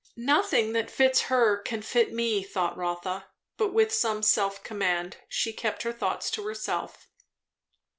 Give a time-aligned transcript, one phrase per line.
[0.17, 5.53] Nothing that fits her can fit me, thought Rotha; but with some self command she
[5.53, 7.07] kept her thoughts to herself.